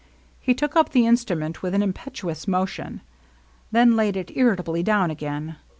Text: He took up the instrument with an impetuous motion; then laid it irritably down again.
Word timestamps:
He 0.39 0.55
took 0.55 0.75
up 0.75 0.89
the 0.89 1.05
instrument 1.05 1.61
with 1.61 1.75
an 1.75 1.83
impetuous 1.83 2.47
motion; 2.47 3.01
then 3.71 3.95
laid 3.95 4.17
it 4.17 4.31
irritably 4.35 4.81
down 4.81 5.11
again. 5.11 5.57